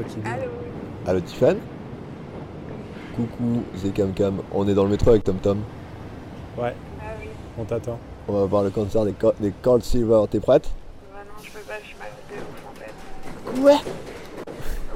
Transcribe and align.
toi 0.00 0.08
qui 0.08 0.20
dis. 0.20 0.28
Allô 0.28 0.50
Allô 1.06 1.20
Tiffany? 1.20 1.58
Coucou, 3.16 3.64
c'est 3.76 3.92
Cam 3.92 4.12
Cam. 4.12 4.40
On 4.52 4.66
est 4.68 4.74
dans 4.74 4.84
le 4.84 4.90
métro 4.90 5.10
avec 5.10 5.24
Tom 5.24 5.36
Tom. 5.36 5.62
Ouais, 6.56 6.74
Ah 7.00 7.04
oui. 7.20 7.28
on 7.58 7.64
t'attend. 7.64 7.98
On 8.28 8.32
va 8.32 8.44
voir 8.46 8.62
le 8.62 8.70
concert 8.70 9.04
des, 9.04 9.12
Co- 9.12 9.34
des 9.40 9.52
Cold 9.62 9.82
Silver. 9.82 10.22
T'es 10.30 10.40
prête? 10.40 10.70
Bah 11.12 11.18
non, 11.26 11.42
je 11.42 11.50
peux 11.50 11.58
pas, 11.60 11.74
je 11.82 11.86
suis 11.88 11.96
malade 11.98 12.14
de 12.30 12.34
ouf 12.36 12.64
en 12.68 12.74
fait. 12.78 13.60
Ouais 13.60 13.92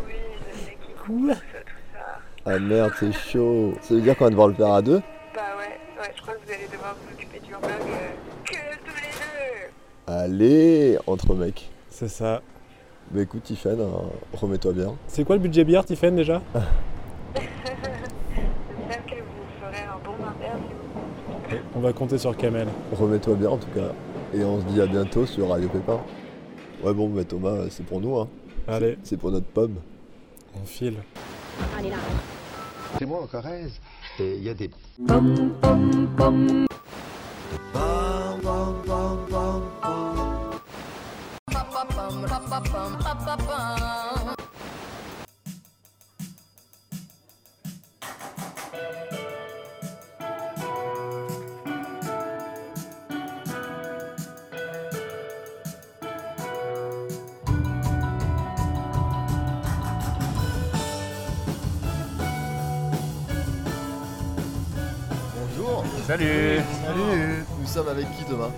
Oui, 0.06 0.12
je 0.52 0.58
sais 0.58 0.76
qui 0.80 0.92
Quoi? 0.94 1.34
Ah 2.46 2.58
merde, 2.58 2.92
c'est 3.00 3.12
chaud. 3.12 3.74
Ça 3.80 3.94
veut 3.94 4.00
dire 4.02 4.16
qu'on 4.16 4.24
va 4.24 4.30
devoir 4.30 4.48
le 4.48 4.54
faire 4.54 4.72
à 4.72 4.82
deux? 4.82 5.00
Bah 5.34 5.40
ouais, 5.58 6.00
ouais, 6.02 6.12
je 6.14 6.22
crois 6.22 6.34
que 6.34 6.40
vous 6.46 6.52
allez 6.52 6.66
devoir 6.70 6.94
vous 7.02 7.14
occuper 7.14 7.40
du 7.40 7.54
hamburg 7.54 7.70
euh, 7.72 8.44
que 8.44 8.52
tous 8.84 8.96
les 8.96 9.10
deux. 9.10 10.12
Allez, 10.12 10.98
entre 11.06 11.34
mecs. 11.34 11.70
C'est 11.90 12.08
ça. 12.08 12.42
Bah 13.10 13.22
écoute 13.22 13.42
Tiffany, 13.44 13.80
hein, 13.82 13.86
remets-toi 14.32 14.72
bien. 14.72 14.94
C'est 15.06 15.24
quoi 15.24 15.36
le 15.36 15.42
budget 15.42 15.64
bière, 15.64 15.84
Tiffen, 15.84 16.16
déjà 16.16 16.40
J'espère 17.34 19.06
que 19.06 19.14
vous 19.14 19.44
ferez 19.60 19.82
un 19.84 19.98
bon 20.04 20.14
interview. 20.24 21.62
On 21.76 21.80
va 21.80 21.92
compter 21.92 22.18
sur 22.18 22.36
Kamel. 22.36 22.66
Remets-toi 22.92 23.34
bien 23.36 23.50
en 23.50 23.58
tout 23.58 23.68
cas. 23.74 23.92
Et 24.34 24.42
on 24.44 24.60
se 24.60 24.64
dit 24.66 24.80
à 24.80 24.86
bientôt 24.86 25.26
sur 25.26 25.50
Radio 25.50 25.68
Pépin. 25.68 26.00
Ouais 26.82 26.92
bon 26.92 27.08
bah 27.08 27.24
Thomas, 27.24 27.66
c'est 27.70 27.86
pour 27.86 28.00
nous 28.00 28.16
hein. 28.18 28.28
Allez, 28.66 28.98
C'est 29.02 29.16
pour 29.16 29.30
notre 29.30 29.46
pomme. 29.46 29.76
on 30.60 30.64
file. 30.66 30.96
C'est 32.98 33.06
moi 33.06 33.22
en 33.22 33.26
Corrèze. 33.26 33.80
Et 34.18 34.36
il 34.36 34.42
y 34.44 34.48
a 34.48 34.54
des 34.54 34.70
Bonjour. 65.36 65.84
Salut. 66.06 66.60
Salut. 66.84 67.44
Nous 67.58 67.66
sommes 67.66 67.88
avec 67.88 68.06
qui 68.16 68.24
Thomas 68.24 68.50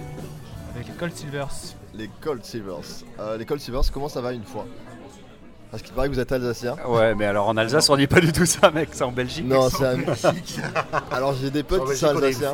Avec 0.75 0.89
les 0.89 0.95
Cold 0.95 1.17
Silvers. 1.17 1.77
Les 1.97 2.11
Cold 2.21 2.45
Silvers. 2.45 2.81
Euh, 3.21 3.37
les 3.39 3.45
Cold 3.47 3.61
Silvers, 3.61 3.83
comment 3.93 4.09
ça 4.09 4.21
va 4.21 4.33
une 4.33 4.45
fois? 4.45 4.67
Parce 5.71 5.83
qu'il 5.83 5.93
paraît 5.95 6.09
que 6.09 6.15
vous 6.15 6.21
êtes 6.21 6.31
alsacien. 6.33 6.77
Ouais, 6.87 7.15
mais 7.15 7.25
alors 7.27 7.49
en 7.49 7.57
Alsace, 7.57 7.89
on 7.91 7.97
dit 7.97 8.07
pas 8.07 8.21
du 8.21 8.33
tout 8.33 8.47
ça, 8.47 8.71
mec, 8.71 8.91
c'est 8.93 9.03
en 9.05 9.13
Belgique. 9.13 9.47
Non, 9.47 9.69
c'est 9.69 9.85
un 9.85 9.97
Mexique. 9.97 10.61
Alors 11.11 11.35
j'ai 11.35 11.51
des 11.51 11.63
potes 11.63 11.91
qui 11.91 11.97
sont 11.97 12.09
alsaciens. 12.17 12.53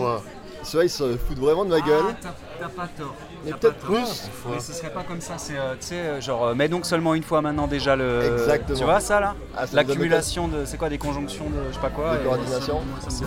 Ceux-là, 0.64 0.84
ils 0.84 0.90
se 0.90 1.16
foutent 1.16 1.38
vraiment 1.40 1.64
de 1.64 1.70
ma 1.70 1.80
gueule. 1.80 2.04
Ah, 2.08 2.14
t'as- 2.22 2.34
t'as 2.60 2.68
pas 2.68 2.88
tort. 2.96 3.14
Mais 3.44 3.50
peut-être 3.52 3.78
plus. 3.78 4.28
Mais 4.50 4.60
ce 4.60 4.72
serait 4.72 4.90
pas 4.92 5.02
comme 5.02 5.20
ça, 5.20 5.34
c'est, 5.36 5.58
euh, 5.58 5.74
tu 5.80 5.88
sais, 5.88 5.94
euh, 5.96 6.20
genre, 6.20 6.46
euh, 6.46 6.54
mets 6.54 6.68
donc 6.68 6.86
seulement 6.86 7.14
une 7.14 7.24
fois 7.24 7.42
maintenant 7.42 7.66
déjà 7.66 7.96
le. 7.96 8.22
Exactement. 8.38 8.78
Tu 8.78 8.84
vois 8.84 9.00
ça 9.00 9.18
là? 9.18 9.34
Ah, 9.56 9.64
L'accumulation 9.72 10.46
de. 10.46 10.64
C'est 10.64 10.76
quoi 10.78 10.88
des 10.88 10.98
conjonctions 10.98 11.50
de. 11.50 11.56
Je 11.70 11.74
sais 11.74 11.80
pas 11.80 11.90
quoi. 11.90 12.14
De 12.16 12.20
et- 12.20 12.24
coordination. 12.24 12.80
ça, 13.02 13.10
ça, 13.10 13.26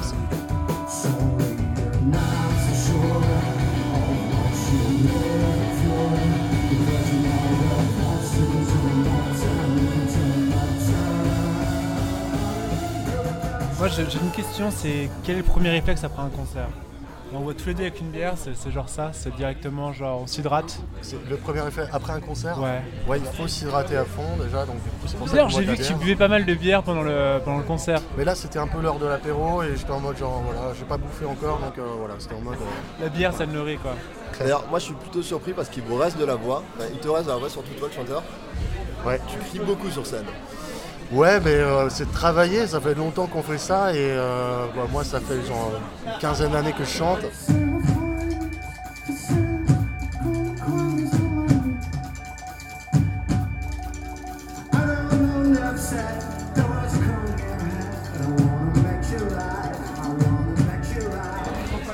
Moi 13.85 13.93
j'ai 13.95 14.17
une 14.17 14.31
question, 14.31 14.71
c'est 14.71 15.11
quel 15.23 15.35
est 15.35 15.37
le 15.37 15.43
premier 15.43 15.69
réflexe 15.69 16.03
après 16.03 16.23
un 16.23 16.29
concert? 16.29 16.65
On 17.31 17.41
voit 17.41 17.53
tous 17.53 17.67
les 17.67 17.75
deux 17.75 17.83
avec 17.83 17.99
une 18.01 18.09
bière, 18.09 18.33
c'est 18.35 18.71
genre 18.71 18.89
ça, 18.89 19.11
c'est 19.13 19.35
directement 19.35 19.93
genre 19.93 20.21
on 20.23 20.25
s'hydrate? 20.25 20.79
C'est 21.03 21.17
le 21.29 21.37
premier 21.37 21.59
effet 21.67 21.83
après 21.93 22.13
un 22.13 22.19
concert? 22.19 22.59
Ouais. 22.59 22.81
Ouais, 23.07 23.19
il 23.19 23.25
faut 23.37 23.47
s'hydrater 23.47 23.95
à 23.95 24.05
fond 24.05 24.23
déjà, 24.43 24.65
donc 24.65 24.77
du 24.77 24.89
coup 24.89 25.05
c'est 25.05 25.17
pour 25.17 25.27
ça 25.27 25.35
D'ailleurs 25.35 25.49
j'ai 25.49 25.61
vu 25.61 25.73
de 25.73 25.75
que 25.75 25.83
tu 25.83 25.93
buvais 25.93 26.15
pas 26.15 26.27
mal 26.27 26.45
de 26.45 26.53
bière 26.55 26.81
pendant 26.81 27.03
le, 27.03 27.39
pendant 27.45 27.59
le 27.59 27.63
concert. 27.63 28.01
Mais 28.17 28.25
là 28.25 28.33
c'était 28.33 28.57
un 28.57 28.65
peu 28.65 28.81
l'heure 28.81 28.97
de 28.97 29.05
l'apéro 29.05 29.61
et 29.61 29.75
j'étais 29.75 29.91
en 29.91 29.99
mode 29.99 30.17
genre 30.17 30.41
voilà, 30.43 30.73
j'ai 30.73 30.85
pas 30.85 30.97
bouffé 30.97 31.25
encore 31.25 31.59
donc 31.59 31.77
euh, 31.77 31.83
voilà, 31.99 32.15
c'était 32.17 32.33
en 32.33 32.41
mode. 32.41 32.55
euh, 32.55 33.03
La 33.03 33.09
bière 33.09 33.33
ça 33.35 33.45
le 33.45 33.51
nourrit 33.51 33.77
quoi. 33.77 33.93
D'ailleurs, 34.39 34.63
moi 34.71 34.79
je 34.79 34.85
suis 34.85 34.95
plutôt 34.95 35.21
surpris 35.21 35.53
parce 35.53 35.69
qu'il 35.69 35.83
vous 35.83 35.97
reste 35.97 36.17
de 36.17 36.25
la 36.25 36.33
voix. 36.35 36.63
Enfin, 36.75 36.87
il 36.91 36.97
te 36.97 37.07
reste 37.07 37.25
de 37.27 37.31
la 37.33 37.37
voix, 37.37 37.49
surtout 37.51 37.73
toi 37.77 37.87
le 37.87 37.93
chanteur. 37.93 38.23
Ouais. 39.05 39.21
Tu 39.27 39.37
cries 39.37 39.59
beaucoup 39.63 39.91
sur 39.91 40.07
scène. 40.07 40.25
Ouais, 41.11 41.39
mais 41.39 41.51
euh, 41.51 41.87
c'est 41.89 42.05
de 42.07 42.11
travailler, 42.11 42.67
ça 42.67 42.81
fait 42.81 42.95
longtemps 42.95 43.27
qu'on 43.27 43.43
fait 43.43 43.57
ça 43.59 43.93
et 43.93 43.97
euh, 43.99 44.65
bah, 44.75 44.83
moi 44.91 45.03
ça 45.03 45.19
fait 45.19 45.45
genre 45.45 45.71
une 46.05 46.19
quinzaine 46.19 46.51
d'années 46.51 46.73
que 46.73 46.83
je 46.83 46.89
chante. 46.89 47.19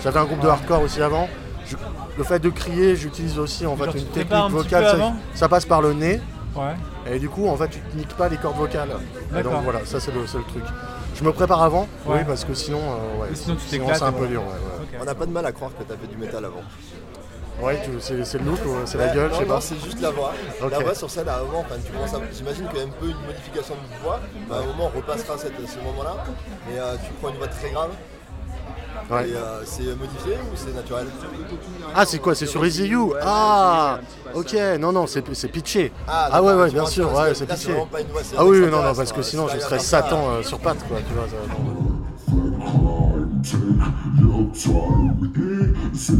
J'avais 0.04 0.20
un 0.20 0.26
groupe 0.26 0.42
de 0.42 0.48
hardcore 0.48 0.82
aussi 0.82 1.02
avant. 1.02 1.28
Je- 1.68 1.76
le 2.18 2.24
fait 2.24 2.40
de 2.40 2.50
crier, 2.50 2.96
j'utilise 2.96 3.38
aussi 3.40 3.66
en 3.66 3.76
fait 3.76 3.86
une 3.98 4.06
technique 4.06 4.32
vocale. 4.52 4.86
ça 5.34 5.48
passe 5.48 5.66
par 5.66 5.82
le 5.82 5.94
nez. 5.94 6.22
Ouais. 6.56 6.76
Et 7.10 7.20
du 7.20 7.30
coup, 7.30 7.48
en 7.48 7.56
fait, 7.56 7.70
tu 7.70 7.80
te 7.80 7.96
niques 7.98 8.16
pas 8.16 8.28
les 8.30 8.38
cordes 8.38 8.58
vocales. 8.58 8.90
Et 9.38 9.44
donc 9.44 9.54
voilà, 9.64 9.80
ça 9.86 10.00
c'est 10.00 10.12
le, 10.14 10.24
truc. 10.26 10.64
Je 11.16 11.24
me 11.24 11.32
prépare 11.32 11.62
avant, 11.64 11.88
Ouais. 12.06 12.18
oui, 12.20 12.20
parce 12.28 12.44
que 12.46 12.54
sinon, 12.54 12.80
euh, 12.80 13.22
ouais, 13.22 13.30
sinon, 13.34 13.56
tu 13.56 13.62
sinon 13.68 13.88
c'est 13.94 14.04
un 14.04 14.12
peu 14.12 14.24
ouais. 14.24 14.28
dur. 14.30 14.42
Ouais, 14.42 14.48
ouais. 14.48 14.84
Ok. 14.94 15.00
On 15.02 15.06
n'a 15.06 15.16
pas 15.16 15.26
de 15.26 15.32
mal 15.32 15.46
à 15.46 15.52
croire 15.52 15.72
que 15.78 15.84
t'as 15.84 15.96
fait 15.96 16.08
du 16.08 16.18
métal 16.18 16.44
avant. 16.46 16.62
Ouais, 17.62 17.80
tu- 17.84 17.92
c'est 18.00 18.24
c'est 18.26 18.40
le 18.40 18.46
look, 18.46 18.60
ou 18.66 18.74
c'est 18.86 18.98
la 18.98 19.10
gueule, 19.14 19.28
non, 19.30 19.34
je 19.36 19.40
sais 19.42 19.46
non, 19.46 19.56
pas. 19.56 19.62
c'est 19.62 19.76
juste 19.84 20.02
la 20.02 20.10
voix. 20.10 20.32
La 20.72 20.80
voix 20.80 20.96
sur 20.96 21.10
scène 21.12 21.28
à 21.30 21.38
un 21.38 21.44
moment, 21.44 21.60
enfin, 21.60 21.76
tu 21.86 21.92
commences 21.92 22.14
à- 22.16 22.20
j'imagine 22.34 22.68
qu'il 22.70 22.78
y 22.80 22.82
a 22.82 22.86
un 22.86 22.90
peu 22.90 23.06
une 23.08 23.22
modification 23.28 23.76
de 23.76 24.04
voix. 24.04 24.20
Enfin, 24.50 24.60
à 24.62 24.64
un 24.64 24.66
moment, 24.68 24.90
on 24.94 24.98
repassera 24.98 25.38
cette, 25.38 25.54
ce 25.70 25.78
moment-là. 25.86 26.16
Mais 26.68 26.80
euh, 26.80 26.96
tu 27.06 27.12
prends 27.22 27.30
une 27.30 27.38
voix 27.38 27.48
très 27.48 27.70
grave. 27.70 27.92
Ouais. 29.10 29.28
Euh, 29.34 29.62
c'est 29.66 29.84
modifié 29.96 30.36
ou 30.36 30.56
c'est 30.56 30.74
naturel 30.74 31.08
Ah, 31.96 32.06
c'est 32.06 32.20
quoi 32.20 32.36
C'est 32.36 32.46
sur 32.46 32.66
Easy 32.66 32.88
You 32.88 33.14
Ah 33.22 34.00
Ok, 34.34 34.56
non, 34.80 34.92
non, 34.92 35.08
c'est 35.08 35.24
c'est 35.34 35.50
pitché. 35.50 35.92
Ah, 36.08 36.42
ouais, 36.42 36.54
ouais, 36.54 36.72
bien 36.72 36.86
sûr, 36.86 37.14
ouais, 37.14 37.34
c'est 37.34 37.46
pitché. 37.46 37.74
Ah 38.38 38.46
oui, 38.46 38.60
oui, 38.60 38.72
non, 38.72 38.82
non, 38.84 38.94
parce 38.94 39.12
que 39.12 39.22
sinon 39.22 39.48
je 39.48 39.60
serais. 39.60 39.80
Satan 39.80 40.30
euh, 40.30 40.44
sur 40.44 40.60
pattes, 40.60 40.86
quoi, 40.88 41.00
tu 41.06 41.14
vois. 41.14 41.28
ça, 45.94 46.18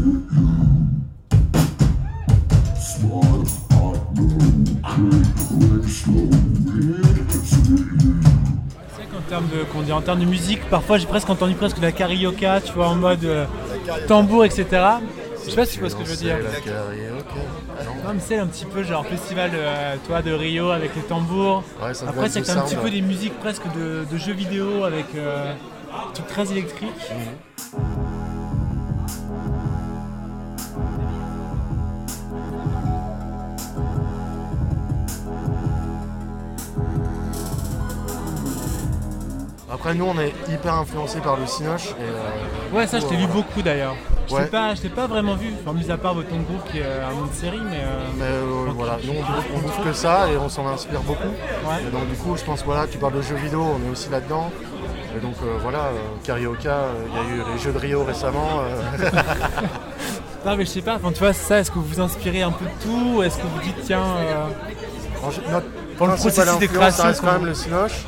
termes 9.32 9.48
de, 9.48 9.64
qu'on 9.64 9.80
dit, 9.80 9.92
en 9.92 10.02
termes 10.02 10.20
de 10.20 10.26
musique, 10.26 10.60
parfois 10.68 10.98
j'ai 10.98 11.06
presque 11.06 11.30
entendu 11.30 11.54
presque 11.54 11.78
de 11.78 11.82
la 11.82 11.92
carioca, 11.92 12.60
tu 12.60 12.72
vois, 12.74 12.88
en 12.88 12.96
mode 12.96 13.24
euh, 13.24 13.46
tambour, 14.06 14.44
etc. 14.44 14.66
Je 15.42 15.50
sais 15.50 15.56
pas 15.56 15.64
si 15.64 15.74
tu 15.74 15.80
vois 15.80 15.88
ce 15.88 15.96
que 15.96 16.04
je 16.04 16.10
veux 16.10 16.16
dire. 16.16 16.36
Non 18.04 18.12
mais 18.12 18.20
c'est 18.20 18.36
un 18.36 18.46
petit 18.46 18.66
peu 18.66 18.82
genre 18.82 19.06
festival 19.06 19.52
euh, 19.54 19.96
toi, 20.06 20.20
de 20.20 20.32
Rio 20.32 20.70
avec 20.70 20.94
les 20.94 21.00
tambours. 21.02 21.64
Ouais, 21.82 21.94
ça 21.94 22.10
Après 22.10 22.28
c'est 22.28 22.50
un 22.50 22.60
petit 22.60 22.76
peu 22.76 22.90
des 22.90 23.00
musiques 23.00 23.38
presque 23.40 23.64
de, 23.74 24.04
de 24.10 24.18
jeux 24.18 24.34
vidéo 24.34 24.84
avec 24.84 25.06
euh, 25.16 25.54
trucs 26.12 26.26
très 26.26 26.52
électriques. 26.52 27.10
Après, 39.82 39.94
nous, 39.96 40.04
on 40.04 40.16
est 40.20 40.32
hyper 40.48 40.74
influencé 40.74 41.18
par 41.18 41.36
le 41.36 41.44
Cinoche. 41.44 41.88
Et, 41.88 42.02
euh, 42.02 42.76
Ouais 42.76 42.86
ça 42.86 43.00
je 43.00 43.06
t'ai 43.06 43.16
vu 43.16 43.26
beaucoup 43.26 43.62
d'ailleurs. 43.62 43.96
Je 44.28 44.34
t'ai 44.34 44.40
Ouais. 44.42 44.46
pas, 44.46 44.74
t'ai 44.80 44.88
pas 44.88 45.08
vraiment 45.08 45.34
vu, 45.34 45.52
enfin 45.60 45.76
mis 45.76 45.90
à 45.90 45.96
part 45.96 46.14
votre 46.14 46.28
ton 46.28 46.36
groupe 46.36 46.62
qui 46.70 46.78
est 46.78 46.84
euh, 46.84 47.04
un 47.08 47.12
nom 47.12 47.26
de 47.26 47.32
série 47.34 47.58
mais... 47.68 47.78
euh, 47.78 47.98
Mais 48.16 48.24
euh, 48.26 48.70
voilà, 48.76 48.96
nous 49.04 49.12
on 49.12 49.58
on 49.58 49.84
que 49.84 49.92
ça 49.92 50.30
et 50.30 50.36
on 50.36 50.48
s'en 50.48 50.68
inspire 50.68 51.00
beaucoup. 51.00 51.26
Ouais. 51.66 51.82
Et 51.86 51.90
donc 51.90 52.08
du 52.08 52.14
coup, 52.14 52.36
je 52.36 52.44
pense 52.44 52.62
voilà, 52.64 52.86
tu 52.86 52.96
parles 52.98 53.14
de 53.14 53.22
jeux 53.22 53.34
vidéo, 53.34 53.60
on 53.76 53.88
est 53.88 53.90
aussi 53.90 54.08
là-dedans. 54.08 54.50
Et 55.16 55.20
donc 55.20 55.34
euh, 55.42 55.58
voilà, 55.60 55.78
euh, 55.86 55.98
Carioca, 56.22 56.70
euh, 56.70 56.92
il 57.08 57.16
y 57.16 57.18
a 57.18 57.34
eu 57.34 57.52
les 57.52 57.58
jeux 57.58 57.72
de 57.72 57.78
Rio 57.78 58.04
récemment. 58.04 58.60
euh, 58.60 59.10
Non 60.46 60.56
mais 60.56 60.64
je 60.64 60.70
sais 60.70 60.80
pas, 60.82 60.94
enfin 60.94 61.10
tu 61.12 61.18
vois 61.18 61.32
ça, 61.32 61.58
est-ce 61.58 61.70
que 61.72 61.78
vous 61.80 61.84
vous 61.86 62.00
inspirez 62.00 62.42
un 62.42 62.52
peu 62.52 62.64
de 62.64 62.70
tout 62.84 63.22
Est-ce 63.24 63.36
que 63.36 63.42
vous 63.48 63.60
dites 63.62 63.82
tiens... 63.84 64.00
euh, 64.00 64.44
notre 65.50 65.66
Pour 65.98 66.06
le 66.06 66.14
processus 66.14 66.58
de 66.60 66.66
création, 66.66 67.02
ça 67.02 67.08
reste 67.08 67.20
quand 67.20 67.32
même 67.32 67.46
le 67.46 67.54
Cinoche. 67.54 68.04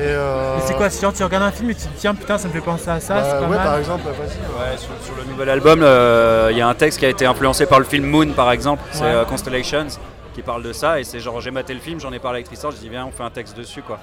Et, 0.00 0.02
euh, 0.06 0.56
mais 0.56 0.62
c'est 0.66 0.74
quoi, 0.74 0.88
si 0.88 0.98
genre 1.02 1.12
tu 1.12 1.22
regardes 1.22 1.44
un 1.44 1.50
film 1.50 1.68
et 1.68 1.74
tu 1.74 1.82
te 1.82 1.88
dis 1.88 1.94
tiens 1.98 2.14
putain 2.14 2.38
ça 2.38 2.48
me 2.48 2.52
fait 2.54 2.60
penser 2.62 2.88
à 2.88 3.00
ça, 3.00 3.14
bah, 3.16 3.22
c'est 3.24 3.30
pas 3.36 3.40
Ouais, 3.42 3.56
mal. 3.56 3.66
par 3.66 3.76
exemple. 3.78 4.06
Ouais, 4.06 4.76
sur, 4.78 4.88
sur 5.04 5.14
le 5.16 5.24
nouvel 5.30 5.50
album, 5.50 5.80
euh, 5.82 6.48
il 6.52 6.56
y 6.56 6.62
a 6.62 6.68
un 6.68 6.74
texte 6.74 6.98
qui 7.00 7.04
a 7.06 7.10
été 7.10 7.26
influencé 7.26 7.66
par 7.66 7.78
le 7.80 7.84
film 7.84 8.06
Moon, 8.06 8.28
par 8.32 8.50
exemple. 8.50 8.82
C'est 8.92 9.02
Ouais. 9.02 9.08
euh, 9.08 9.24
Constellations, 9.26 9.88
qui 10.34 10.40
parle 10.40 10.62
de 10.62 10.72
ça. 10.72 10.98
Et 11.00 11.04
c'est 11.04 11.20
genre, 11.20 11.40
j'ai 11.42 11.50
maté 11.50 11.74
le 11.74 11.80
film, 11.80 12.00
j'en 12.00 12.12
ai 12.12 12.18
parlé 12.18 12.36
avec 12.38 12.46
Tristan, 12.46 12.70
je 12.70 12.76
dis, 12.76 12.88
viens, 12.88 13.04
on 13.04 13.10
fait 13.12 13.24
un 13.24 13.30
texte 13.30 13.54
dessus, 13.58 13.82
quoi. 13.82 13.98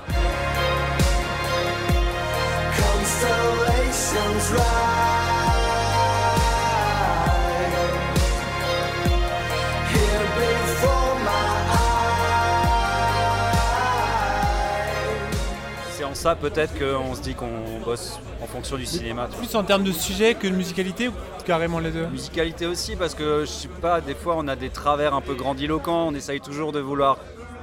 Ça 16.17 16.35
peut-être 16.35 16.73
qu'on 16.77 17.15
se 17.15 17.21
dit 17.21 17.35
qu'on 17.35 17.79
bosse 17.85 18.19
en 18.41 18.47
fonction 18.47 18.75
du 18.75 18.85
cinéma. 18.85 19.27
Plus 19.37 19.55
en 19.55 19.63
termes 19.63 19.83
de 19.83 19.91
sujet 19.91 20.33
que 20.33 20.47
de 20.47 20.53
musicalité 20.53 21.07
ou 21.07 21.13
carrément 21.45 21.79
les 21.79 21.91
deux 21.91 22.07
Musicalité 22.07 22.65
aussi, 22.65 22.95
parce 22.95 23.13
que 23.15 23.41
je 23.41 23.51
sais 23.51 23.67
pas, 23.67 24.01
des 24.01 24.15
fois 24.15 24.35
on 24.37 24.47
a 24.47 24.55
des 24.55 24.69
travers 24.69 25.13
un 25.13 25.21
peu 25.21 25.35
grandiloquents, 25.35 26.07
on 26.07 26.15
essaye 26.15 26.41
toujours 26.41 26.71
de 26.71 26.79
vouloir 26.79 27.17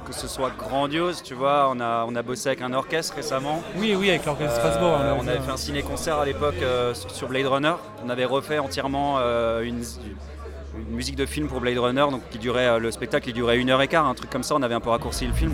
que 0.07 0.13
ce 0.13 0.27
soit 0.27 0.51
grandiose, 0.57 1.23
tu 1.23 1.33
vois. 1.33 1.67
On 1.71 1.79
a, 1.79 2.05
on 2.07 2.15
a 2.15 2.21
bossé 2.21 2.49
avec 2.49 2.61
un 2.61 2.73
orchestre 2.73 3.15
récemment. 3.15 3.63
Oui, 3.77 3.95
oui, 3.97 4.09
avec 4.09 4.23
l'orchestre 4.25 4.55
Strasbourg. 4.57 4.97
Euh, 5.01 5.15
on 5.19 5.27
avait 5.27 5.39
fait 5.39 5.51
un 5.51 5.57
ciné-concert 5.57 6.19
à 6.19 6.25
l'époque 6.25 6.61
euh, 6.61 6.93
sur 6.93 7.27
Blade 7.27 7.47
Runner. 7.47 7.73
On 8.05 8.09
avait 8.09 8.25
refait 8.25 8.59
entièrement 8.59 9.15
euh, 9.17 9.63
une, 9.63 9.81
une 10.77 10.95
musique 10.95 11.15
de 11.15 11.25
film 11.25 11.47
pour 11.47 11.59
Blade 11.59 11.79
Runner, 11.79 12.05
donc 12.11 12.21
qui 12.29 12.37
durait, 12.37 12.67
euh, 12.67 12.77
le 12.77 12.91
spectacle 12.91 13.29
il 13.29 13.33
durait 13.33 13.57
une 13.57 13.71
heure 13.71 13.81
et 13.81 13.87
quart, 13.87 14.05
un 14.05 14.13
truc 14.13 14.29
comme 14.29 14.43
ça. 14.43 14.53
On 14.55 14.61
avait 14.61 14.75
un 14.75 14.79
peu 14.79 14.91
raccourci 14.91 15.25
le 15.25 15.33
film. 15.33 15.53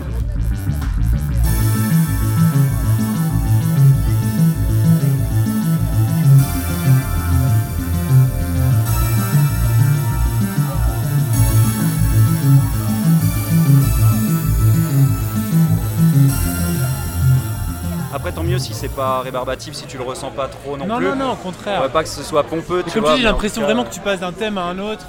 Après, 18.14 18.32
tant 18.32 18.42
mieux 18.42 18.58
si 18.58 18.74
c'est 18.74 18.90
pas 18.94 19.20
rébarbatif, 19.20 19.74
si 19.74 19.86
tu 19.86 19.96
le 19.96 20.02
ressens 20.02 20.30
pas 20.30 20.48
trop 20.48 20.76
non, 20.76 20.86
Non, 20.86 20.96
plus. 20.98 21.06
non, 21.06 21.16
non, 21.16 21.28
au 21.30 21.32
On 21.32 21.36
contraire. 21.36 21.90
pas 21.90 22.02
que 22.02 22.08
ce 22.08 22.22
soit 22.22 22.42
pompeux. 22.44 22.82
Tu 22.86 22.92
comme 22.92 23.02
vois, 23.02 23.10
tu 23.12 23.16
dis, 23.16 23.22
j'ai 23.22 23.28
l'impression 23.28 23.60
cas, 23.62 23.66
vraiment 23.66 23.84
que 23.84 23.90
tu 23.92 24.00
passes 24.00 24.20
d'un 24.20 24.32
thème 24.32 24.58
à 24.58 24.64
un 24.64 24.78
autre. 24.78 25.04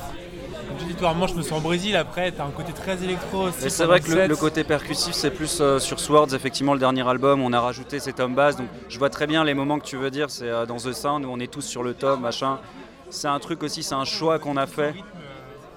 Comme 0.68 0.78
tu 0.78 0.86
dis, 0.86 0.96
toi, 0.96 1.14
moi 1.14 1.28
je 1.28 1.34
me 1.34 1.42
sens 1.42 1.58
au 1.60 1.62
Brésil 1.62 1.96
après, 1.98 2.32
t'as 2.32 2.46
un 2.46 2.52
côté 2.52 2.72
très 2.72 3.04
électro 3.04 3.44
aussi. 3.48 3.70
C'est 3.70 3.86
vrai 3.86 4.00
que 4.00 4.12
le 4.12 4.36
côté 4.38 4.64
percussif, 4.64 5.14
c'est 5.14 5.32
plus 5.32 5.60
euh, 5.60 5.80
sur 5.80 6.00
Swords, 6.00 6.34
effectivement, 6.34 6.74
le 6.74 6.80
dernier 6.80 7.08
album. 7.08 7.42
On 7.44 7.52
a 7.52 7.60
rajouté 7.60 8.00
ces 8.00 8.14
tomes 8.14 8.36
basses, 8.36 8.56
donc 8.56 8.68
je 8.88 8.98
vois 8.98 9.10
très 9.10 9.28
bien 9.28 9.44
les 9.44 9.54
moments 9.54 9.80
que 9.80 9.86
tu 9.86 9.98
veux 9.98 10.10
dire. 10.10 10.30
C'est 10.30 10.48
euh, 10.50 10.66
dans 10.66 10.78
The 10.78 10.94
Sound 10.94 11.26
où 11.26 11.30
on 11.30 11.40
est 11.40 11.52
tous 11.52 11.62
sur 11.62 11.84
le 11.84 11.94
tome, 11.94 12.22
machin. 12.22 12.60
C'est 13.10 13.28
un 13.28 13.38
truc 13.40 13.62
aussi, 13.64 13.84
c'est 13.84 13.94
un 13.96 14.06
choix 14.06 14.40
qu'on 14.40 14.56
a 14.58 14.66
fait. 14.66 14.96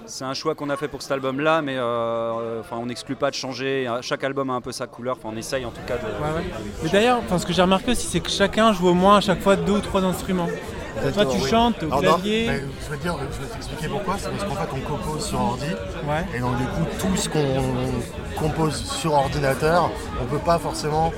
C'est 0.06 0.24
un 0.24 0.34
choix 0.34 0.54
qu'on 0.54 0.70
a 0.70 0.76
fait 0.76 0.88
pour 0.88 1.02
cet 1.02 1.12
album-là, 1.12 1.62
mais 1.62 1.76
euh, 1.76 1.82
euh, 1.82 2.60
enfin, 2.60 2.76
on 2.78 2.86
n'exclut 2.86 3.16
pas 3.16 3.30
de 3.30 3.34
changer. 3.34 3.90
Chaque 4.02 4.22
album 4.24 4.50
a 4.50 4.54
un 4.54 4.60
peu 4.60 4.72
sa 4.72 4.86
couleur. 4.86 5.16
Enfin, 5.18 5.30
on 5.32 5.36
essaye 5.36 5.64
en 5.64 5.70
tout 5.70 5.80
cas 5.86 5.96
de. 5.96 6.04
Ouais, 6.04 6.36
ouais. 6.36 6.44
Mais 6.82 6.88
d'ailleurs, 6.88 7.18
enfin, 7.18 7.38
ce 7.38 7.46
que 7.46 7.52
j'ai 7.52 7.62
remarqué 7.62 7.90
aussi, 7.90 8.06
c'est 8.06 8.20
que 8.20 8.30
chacun 8.30 8.72
joue 8.72 8.88
au 8.88 8.94
moins 8.94 9.16
à 9.16 9.20
chaque 9.20 9.40
fois 9.40 9.56
deux 9.56 9.72
ou 9.72 9.80
trois 9.80 10.04
instruments. 10.04 10.48
Toi, 11.12 11.26
tu 11.26 11.36
oui. 11.36 11.50
chantes 11.50 11.82
au 11.82 11.86
Alors, 11.86 12.02
non, 12.02 12.12
clavier. 12.14 12.46
mais 12.48 12.62
je 12.84 12.90
vais 12.90 12.96
te 12.96 13.02
dire, 13.02 13.16
je 13.18 13.42
vais 13.42 13.52
t'expliquer 13.52 13.88
pourquoi. 13.88 14.16
C'est 14.18 14.30
parce 14.30 14.44
qu'en 14.44 14.54
fait, 14.54 14.68
on 14.74 14.80
compose 14.90 15.26
sur 15.26 15.40
ordi. 15.40 15.66
Ouais. 16.08 16.24
Et 16.34 16.40
donc, 16.40 16.56
du 16.56 16.64
coup, 16.64 16.86
tout 16.98 17.16
ce 17.16 17.28
qu'on 17.28 18.40
compose 18.40 18.76
sur 18.76 19.12
ordinateur, 19.12 19.90
on 20.22 20.24
peut 20.24 20.38
pas 20.38 20.58
forcément 20.58 21.12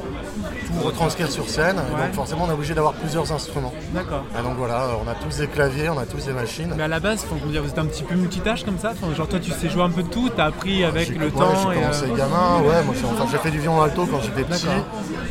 tout 0.69 0.87
retranscrire 0.87 1.31
sur 1.31 1.49
scène. 1.49 1.77
Ouais. 1.77 2.07
Donc, 2.07 2.15
forcément, 2.15 2.45
on 2.47 2.51
est 2.51 2.55
obligé 2.55 2.75
d'avoir 2.75 2.93
plusieurs 2.95 3.31
instruments. 3.33 3.73
D'accord. 3.93 4.25
Et 4.39 4.43
donc, 4.43 4.57
voilà, 4.57 4.89
on 5.05 5.09
a 5.09 5.15
tous 5.15 5.39
des 5.39 5.47
claviers, 5.47 5.89
on 5.89 5.99
a 5.99 6.07
tous 6.07 6.27
des 6.27 6.33
machines. 6.33 6.73
Mais 6.77 6.83
à 6.83 6.89
la 6.89 7.01
base, 7.01 7.25
faut 7.25 7.35
dire, 7.49 7.63
vous 7.63 7.71
êtes 7.71 7.79
un 7.79 7.87
petit 7.87 8.03
peu 8.03 8.15
multitâche 8.15 8.65
comme 8.65 8.79
ça? 8.79 8.93
Enfin, 8.93 9.15
genre 9.15 9.29
toi, 9.29 9.39
tu 9.41 9.51
sais 9.51 9.69
jouer 9.69 9.83
un 9.83 9.91
peu 9.91 10.03
de 10.03 10.09
tout. 10.09 10.29
T'as 10.35 10.47
appris 10.47 10.85
avec 10.85 11.09
J'ai- 11.09 11.19
le 11.19 11.31
temps. 11.31 11.53
J'ai 11.71 11.79
et, 11.79 11.81
commencé 11.81 12.05
euh, 12.05 12.17
gamin, 12.17 12.61
ouais, 12.63 12.83
moi 12.85 12.95
j'ai 12.99 13.07
enfin, 13.07 13.39
fait 13.39 13.51
du 13.51 13.59
violon 13.59 13.81
alto 13.83 14.07
quand 14.07 14.21
j'étais 14.21 14.45
petit. 14.45 14.67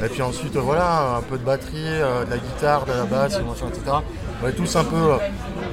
Et 0.03 0.09
puis 0.09 0.21
ensuite, 0.21 0.55
euh, 0.55 0.61
voilà, 0.61 1.17
un 1.17 1.21
peu 1.21 1.37
de 1.37 1.43
batterie, 1.43 1.73
euh, 1.85 2.25
de 2.25 2.29
la 2.31 2.37
guitare, 2.37 2.85
de 2.85 2.91
la 2.91 3.05
basse, 3.05 3.35
etc. 3.35 3.97
On 4.43 4.47
est 4.47 4.53
tous 4.53 4.75
un 4.75 4.83
peu 4.83 4.95
euh, 4.95 5.17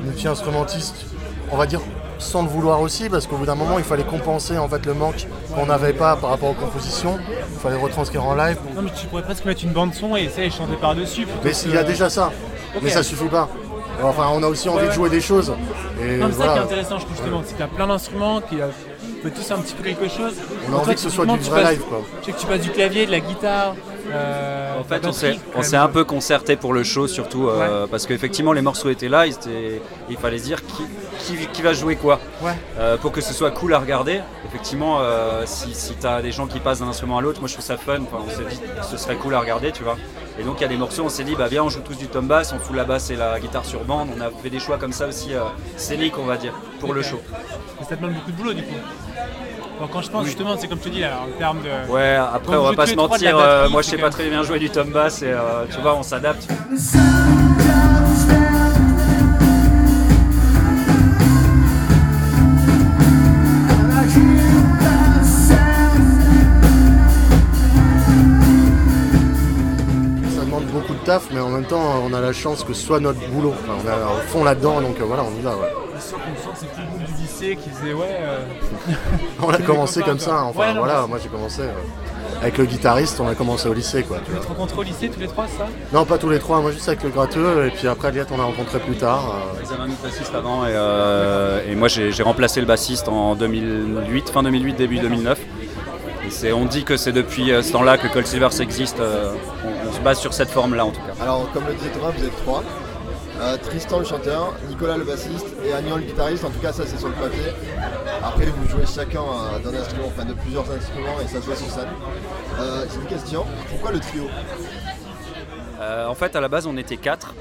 multi-instrumentistes, 0.04 1.06
on 1.50 1.56
va 1.56 1.66
dire 1.66 1.80
sans 2.24 2.42
le 2.42 2.48
vouloir 2.48 2.80
aussi, 2.80 3.08
parce 3.08 3.26
qu'au 3.26 3.36
bout 3.36 3.46
d'un 3.46 3.54
moment, 3.54 3.78
il 3.78 3.84
fallait 3.84 4.04
compenser 4.04 4.58
en 4.58 4.68
fait 4.68 4.84
le 4.86 4.94
manque 4.94 5.26
qu'on 5.54 5.66
n'avait 5.66 5.92
pas 5.92 6.16
par 6.16 6.30
rapport 6.30 6.50
aux 6.50 6.54
compositions. 6.54 7.18
Il 7.52 7.58
fallait 7.60 7.76
retranscrire 7.76 8.24
en 8.24 8.34
live. 8.34 8.56
Non, 8.74 8.82
mais 8.82 8.90
tu 8.98 9.06
pourrais 9.06 9.22
presque 9.22 9.44
mettre 9.44 9.62
une 9.64 9.72
bande 9.72 9.94
son 9.94 10.16
et 10.16 10.22
essayer 10.24 10.48
de 10.48 10.52
chanter 10.52 10.76
par 10.76 10.94
dessus. 10.94 11.26
Mais 11.44 11.52
il 11.66 11.74
y 11.74 11.76
a 11.76 11.84
déjà 11.84 12.08
ça, 12.10 12.32
mais 12.82 12.90
ça 12.90 13.02
suffit 13.02 13.28
pas. 13.28 13.48
Enfin, 14.02 14.26
on 14.32 14.42
a 14.42 14.48
aussi 14.48 14.68
envie 14.68 14.78
Ouais, 14.78 14.84
de 14.84 14.88
ouais. 14.88 14.94
jouer 14.94 15.08
des 15.10 15.20
choses. 15.20 15.52
Et 16.02 16.16
Non, 16.16 16.26
mais 16.26 16.32
c'est 16.32 16.38
ça 16.38 16.42
qui 16.42 16.42
est 16.42 16.46
voilà. 16.48 16.62
intéressant, 16.62 16.98
je 16.98 17.04
trouve 17.04 17.16
justement, 17.16 17.42
c'est 17.44 17.52
qu'il 17.52 17.60
y 17.60 17.62
a 17.62 17.68
plein 17.68 17.86
d'instruments 17.86 18.40
qui 18.40 18.60
euh, 18.60 18.66
peuvent 19.22 19.32
tous 19.32 19.50
un 19.52 19.58
petit 19.58 19.74
peu 19.74 19.84
quelque 19.84 20.08
chose. 20.08 20.34
On 20.68 20.72
a 20.72 20.76
envie 20.76 20.84
toi, 20.86 20.94
que 20.94 21.00
ce 21.00 21.10
soit 21.10 21.26
du 21.26 21.38
vrai 21.38 21.62
passes- 21.62 21.70
live, 21.74 21.82
quoi. 21.88 22.00
Je 22.20 22.26
sais 22.26 22.32
que 22.32 22.40
tu 22.40 22.46
passes 22.46 22.60
du 22.60 22.70
clavier, 22.70 23.06
de 23.06 23.12
la 23.12 23.20
guitare. 23.20 23.76
Euh, 24.12 24.78
En 24.80 24.84
fait, 24.84 25.06
on 25.06 25.12
s'est, 25.12 25.38
on 25.54 25.74
un 25.76 25.88
peu 25.88 26.04
concerté 26.04 26.56
pour 26.56 26.72
le 26.72 26.82
show, 26.84 27.06
surtout 27.06 27.48
euh, 27.48 27.86
parce 27.90 28.06
qu'effectivement, 28.06 28.52
les 28.52 28.62
morceaux 28.62 28.90
étaient 28.90 29.08
là. 29.08 29.26
ils 29.26 29.32
étaient- 29.34 29.82
il 30.10 30.16
fallait 30.16 30.38
se 30.38 30.44
dire 30.44 30.60
qui, 30.66 30.84
qui- 31.20 31.46
qui 31.46 31.62
va 31.62 31.72
jouer 31.72 31.96
quoi. 31.96 32.20
Ouais. 32.42 32.52
Euh, 32.78 32.96
pour 32.96 33.12
que 33.12 33.20
ce 33.20 33.32
soit 33.32 33.50
cool 33.50 33.72
à 33.74 33.78
regarder. 33.78 34.20
Effectivement, 34.46 34.98
euh, 35.00 35.42
si, 35.46 35.74
si 35.74 35.94
tu 35.94 36.06
as 36.06 36.20
des 36.22 36.32
gens 36.32 36.46
qui 36.46 36.60
passent 36.60 36.80
d'un 36.80 36.88
instrument 36.88 37.18
à 37.18 37.22
l'autre, 37.22 37.40
moi 37.40 37.48
je 37.48 37.54
trouve 37.54 37.64
ça 37.64 37.76
fun. 37.76 37.98
Enfin, 38.02 38.22
on 38.26 38.30
s'est 38.30 38.44
dit 38.50 38.58
que 38.60 38.84
ce 38.84 38.96
serait 38.96 39.16
cool 39.16 39.34
à 39.34 39.40
regarder, 39.40 39.72
tu 39.72 39.82
vois. 39.82 39.96
Et 40.38 40.42
donc 40.42 40.56
il 40.58 40.62
y 40.62 40.64
a 40.64 40.68
des 40.68 40.76
morceaux, 40.76 41.02
on 41.04 41.08
s'est 41.08 41.24
dit, 41.24 41.36
bah 41.36 41.46
viens, 41.48 41.62
on 41.64 41.68
joue 41.68 41.80
tous 41.80 41.96
du 41.96 42.08
tom 42.08 42.26
bass, 42.26 42.52
on 42.52 42.58
fout 42.58 42.74
la 42.76 42.84
basse 42.84 43.10
et 43.10 43.16
la 43.16 43.38
guitare 43.38 43.64
sur 43.64 43.84
bande. 43.84 44.08
On 44.16 44.20
a 44.20 44.30
fait 44.42 44.50
des 44.50 44.58
choix 44.58 44.78
comme 44.78 44.92
ça 44.92 45.06
aussi, 45.06 45.30
scéniques, 45.76 46.18
on 46.18 46.24
va 46.26 46.36
dire, 46.36 46.52
pour 46.80 46.92
le 46.92 47.02
show. 47.02 47.20
Mais 47.80 47.86
ça 47.86 47.96
te 47.96 48.00
demande 48.02 48.16
beaucoup 48.16 48.32
de 48.32 48.36
boulot 48.36 48.52
du 48.52 48.62
coup. 48.62 48.74
Donc, 49.80 49.90
quand 49.90 50.02
je 50.02 50.10
pense 50.10 50.24
justement, 50.26 50.56
c'est 50.56 50.68
comme 50.68 50.78
te 50.78 50.88
dis 50.88 51.00
là, 51.00 51.20
en 51.22 51.38
termes 51.38 51.60
de. 51.62 51.90
Ouais, 51.92 52.14
après 52.14 52.52
Donc, 52.52 52.62
on 52.62 52.68
va 52.70 52.74
pas 52.74 52.86
se 52.86 52.94
mentir, 52.94 53.36
euh, 53.36 53.40
batterie, 53.40 53.72
moi 53.72 53.82
je 53.82 53.90
sais 53.90 53.98
pas 53.98 54.10
très 54.10 54.28
bien 54.28 54.42
jouer 54.42 54.58
du 54.58 54.70
tom 54.70 54.90
bass 54.90 55.22
et 55.22 55.26
euh, 55.26 55.64
tu 55.70 55.80
vois, 55.80 55.96
on 55.96 56.02
s'adapte. 56.02 56.46
Ça 70.36 70.44
demande 70.44 70.64
beaucoup 70.66 70.94
de 70.94 70.98
taf, 71.04 71.28
mais 71.32 71.40
en 71.40 71.48
même 71.50 71.64
temps, 71.64 72.02
on 72.04 72.12
a 72.12 72.20
la 72.20 72.32
chance 72.32 72.64
que 72.64 72.72
ce 72.72 72.84
soit 72.84 73.00
notre 73.00 73.20
boulot. 73.30 73.54
Enfin, 73.64 73.78
on 73.82 73.86
est 73.88 73.92
à 73.92 74.26
fond 74.26 74.44
là-dedans, 74.44 74.80
donc 74.80 75.00
euh, 75.00 75.04
voilà, 75.04 75.24
on 75.24 75.38
y 75.38 75.42
va. 75.42 75.56
ouais. 75.56 75.72
Lycée 77.44 77.56
qui 77.62 77.70
faisait 77.70 77.92
ouais. 77.94 78.06
euh, 78.20 78.38
On 79.42 79.48
a 79.50 79.58
les 79.58 79.64
commencé 79.64 80.02
comme 80.02 80.18
ça. 80.18 80.42
Enfin, 80.44 80.60
Ouais, 80.60 80.74
non, 80.74 80.80
voilà, 80.80 81.06
moi 81.06 81.18
j'ai 81.22 81.28
commencé 81.28 81.62
euh, 81.62 81.72
avec 82.40 82.58
le 82.58 82.64
guitariste, 82.66 83.20
on 83.20 83.28
a 83.28 83.34
commencé 83.34 83.68
au 83.68 83.72
lycée, 83.74 84.02
quoi. 84.02 84.18
tu 84.18 84.24
Vous 84.30 84.36
vois. 84.36 84.42
êtes 84.42 84.48
rencontrés 84.48 84.78
au 84.78 84.82
lycée 84.82 85.08
tous 85.08 85.20
les 85.20 85.28
trois, 85.28 85.46
ça? 85.46 85.66
Non, 85.92 86.04
pas 86.04 86.18
tous 86.18 86.28
les 86.30 86.38
trois, 86.38 86.60
moi 86.60 86.72
juste 86.72 86.88
avec 86.88 87.02
le 87.02 87.10
gratteux, 87.10 87.66
et 87.66 87.70
puis 87.70 87.86
après 87.88 88.12
Liette, 88.12 88.28
on 88.32 88.40
a 88.40 88.44
rencontré 88.44 88.78
plus 88.80 88.96
tard. 88.96 89.34
euh, 89.56 89.60
Ils 89.64 89.72
avaient 89.72 89.82
un 89.82 89.86
autre 89.92 90.02
bassiste 90.02 90.34
avant 90.34 90.64
et, 90.66 90.70
euh, 90.72 91.60
et 91.70 91.74
moi 91.74 91.88
j'ai 91.88 92.22
remplacé 92.22 92.60
le 92.60 92.66
bassiste 92.66 93.08
en 93.08 93.34
2008, 93.34 94.30
fin 94.30 94.42
2008, 94.42 94.74
début 94.74 94.98
2009. 94.98 95.38
Et 96.26 96.30
c'est- 96.30 96.52
on 96.52 96.64
dit 96.64 96.84
que 96.84 96.96
c'est 96.96 97.12
depuis 97.12 97.48
ce 97.62 97.72
temps-là 97.72 97.98
que 97.98 98.08
Cold 98.08 98.26
Silvers 98.26 98.60
existe. 98.60 98.96
on, 99.00 99.88
on 99.88 99.92
se 99.92 100.00
base 100.00 100.18
sur 100.18 100.32
cette 100.32 100.50
forme-là 100.50 100.86
en 100.86 100.90
tout 100.90 101.00
cas. 101.00 101.22
Alors, 101.22 101.50
comme 101.52 101.64
le 101.68 101.74
disait 101.74 101.90
Thomas, 101.90 102.12
vous 102.16 102.24
êtes 102.24 102.36
trois. 102.44 102.62
Euh, 103.40 103.56
Tristan 103.56 103.98
le 103.98 104.04
chanteur, 104.04 104.52
Nicolas 104.68 104.96
le 104.96 105.04
bassiste 105.04 105.46
et 105.64 105.72
Agnan 105.72 105.96
le 105.96 106.02
guitariste. 106.02 106.44
En 106.44 106.50
tout 106.50 106.60
cas, 106.60 106.72
ça 106.72 106.84
c'est 106.86 106.98
sur 106.98 107.08
le 107.08 107.14
papier. 107.14 107.52
Après, 108.22 108.46
vous 108.46 108.68
jouez 108.68 108.86
chacun 108.86 109.22
euh, 109.22 109.58
d'un 109.58 109.76
instrument, 109.76 110.06
enfin 110.06 110.24
de 110.24 110.34
plusieurs 110.34 110.70
instruments 110.70 111.20
et 111.22 111.26
ça 111.26 111.40
se 111.40 111.46
voit 111.46 111.56
sur 111.56 111.66
scène. 111.66 111.88
Euh, 112.60 112.86
J'ai 112.88 113.00
une 113.00 113.06
question. 113.06 113.44
Pourquoi 113.70 113.92
le 113.92 114.00
trio? 114.00 114.24
En 116.08 116.14
fait, 116.14 116.34
à 116.34 116.40
la 116.40 116.48
base, 116.48 116.66
on 116.66 116.76
était 116.78 116.96
quatre. 116.96 117.34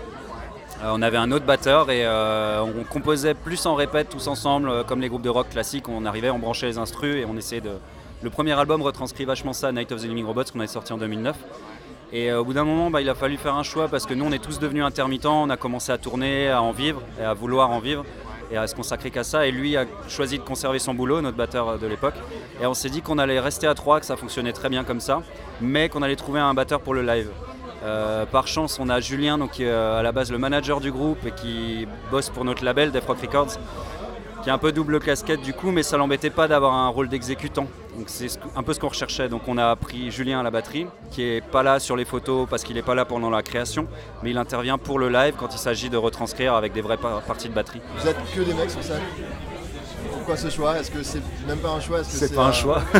On 0.83 1.01
avait 1.01 1.15
un 1.17 1.31
autre 1.31 1.45
batteur 1.45 1.89
et 1.89 2.05
on 2.05 2.83
composait 2.83 3.35
plus 3.35 3.65
en 3.65 3.75
répète 3.75 4.09
tous 4.09 4.27
ensemble, 4.27 4.83
comme 4.85 4.99
les 4.99 5.07
groupes 5.07 5.21
de 5.21 5.29
rock 5.29 5.47
classiques. 5.49 5.87
On 5.87 6.05
arrivait, 6.05 6.29
on 6.29 6.39
branchait 6.39 6.65
les 6.65 6.77
instrus 6.77 7.15
et 7.21 7.25
on 7.25 7.37
essayait 7.37 7.61
de. 7.61 7.77
Le 8.21 8.29
premier 8.29 8.51
album 8.53 8.81
retranscrit 8.81 9.23
vachement 9.23 9.53
ça, 9.53 9.71
Night 9.71 9.91
of 9.93 10.01
the 10.01 10.05
Living 10.05 10.25
Robots, 10.25 10.45
qu'on 10.51 10.59
avait 10.59 10.67
sorti 10.67 10.91
en 10.91 10.97
2009. 10.97 11.35
Et 12.15 12.29
euh, 12.29 12.39
au 12.39 12.45
bout 12.45 12.53
d'un 12.53 12.63
moment, 12.63 12.91
bah, 12.91 13.01
il 13.01 13.09
a 13.09 13.15
fallu 13.15 13.37
faire 13.37 13.55
un 13.55 13.63
choix 13.63 13.87
parce 13.87 14.05
que 14.05 14.13
nous, 14.13 14.23
on 14.23 14.31
est 14.31 14.43
tous 14.43 14.59
devenus 14.59 14.83
intermittents. 14.83 15.41
On 15.41 15.49
a 15.49 15.57
commencé 15.57 15.91
à 15.91 15.97
tourner, 15.97 16.47
à 16.47 16.61
en 16.61 16.71
vivre 16.71 17.01
et 17.19 17.23
à 17.23 17.33
vouloir 17.33 17.71
en 17.71 17.79
vivre 17.79 18.05
et 18.51 18.57
à 18.57 18.67
se 18.67 18.75
consacrer 18.75 19.09
qu'à 19.09 19.23
ça. 19.23 19.47
Et 19.47 19.51
lui 19.51 19.75
a 19.75 19.85
choisi 20.07 20.37
de 20.37 20.43
conserver 20.43 20.77
son 20.77 20.93
boulot, 20.93 21.21
notre 21.21 21.37
batteur 21.37 21.69
euh, 21.69 21.77
de 21.77 21.87
l'époque. 21.87 22.13
Et 22.61 22.67
on 22.67 22.75
s'est 22.75 22.89
dit 22.89 23.01
qu'on 23.01 23.17
allait 23.17 23.39
rester 23.39 23.65
à 23.65 23.73
trois, 23.73 23.99
que 23.99 24.05
ça 24.05 24.15
fonctionnait 24.15 24.53
très 24.53 24.69
bien 24.69 24.83
comme 24.83 24.99
ça, 24.99 25.23
mais 25.59 25.89
qu'on 25.89 26.03
allait 26.03 26.15
trouver 26.15 26.39
un 26.39 26.53
batteur 26.53 26.81
pour 26.81 26.93
le 26.93 27.01
live. 27.01 27.31
Euh, 27.83 28.27
par 28.27 28.47
chance, 28.47 28.79
on 28.79 28.89
a 28.89 28.99
Julien, 28.99 29.39
donc, 29.39 29.51
qui 29.51 29.63
est 29.63 29.71
à 29.71 30.03
la 30.03 30.11
base 30.11 30.31
le 30.31 30.37
manager 30.37 30.79
du 30.79 30.91
groupe 30.91 31.25
et 31.25 31.31
qui 31.31 31.87
bosse 32.11 32.29
pour 32.29 32.45
notre 32.45 32.63
label, 32.63 32.91
Death 32.91 33.05
Rock 33.05 33.21
Records, 33.21 33.57
qui 34.43 34.49
a 34.49 34.53
un 34.53 34.57
peu 34.57 34.71
double 34.71 34.99
casquette 34.99 35.41
du 35.41 35.53
coup, 35.53 35.71
mais 35.71 35.83
ça 35.83 35.97
l'embêtait 35.97 36.29
pas 36.29 36.47
d'avoir 36.47 36.73
un 36.73 36.89
rôle 36.89 37.07
d'exécutant. 37.09 37.65
Donc 37.97 38.05
c'est 38.07 38.27
ce- 38.27 38.37
un 38.55 38.63
peu 38.63 38.73
ce 38.73 38.79
qu'on 38.79 38.89
recherchait. 38.89 39.29
Donc 39.29 39.43
on 39.47 39.57
a 39.57 39.75
pris 39.75 40.11
Julien 40.11 40.41
à 40.41 40.43
la 40.43 40.51
batterie, 40.51 40.85
qui 41.11 41.23
est 41.23 41.41
pas 41.41 41.63
là 41.63 41.79
sur 41.79 41.95
les 41.95 42.05
photos 42.05 42.47
parce 42.49 42.63
qu'il 42.63 42.75
n'est 42.75 42.81
pas 42.81 42.95
là 42.95 43.05
pendant 43.05 43.29
la 43.29 43.41
création, 43.41 43.87
mais 44.21 44.31
il 44.31 44.37
intervient 44.37 44.77
pour 44.77 44.99
le 44.99 45.09
live 45.09 45.35
quand 45.37 45.53
il 45.53 45.57
s'agit 45.59 45.89
de 45.89 45.97
retranscrire 45.97 46.55
avec 46.55 46.73
des 46.73 46.81
vraies 46.81 46.97
par- 46.97 47.21
parties 47.21 47.47
de 47.49 47.53
batterie. 47.53 47.81
Vous 47.97 48.07
êtes 48.07 48.17
que 48.35 48.41
des 48.41 48.53
mecs 48.53 48.69
sur 48.71 48.83
scène? 48.83 49.01
Pourquoi 50.11 50.35
ce 50.37 50.49
choix? 50.49 50.77
Est-ce 50.77 50.91
que 50.91 51.03
c'est 51.03 51.21
même 51.47 51.59
pas 51.59 51.69
un 51.71 51.79
choix? 51.79 52.03
C'est 52.03 52.33
pas 52.35 52.45
un 52.45 52.49
euh, 52.49 52.51
choix. 52.51 52.81